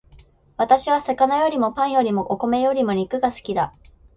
[0.57, 3.71] 私は魚よりもパンよりもお米よりも肉が好きだ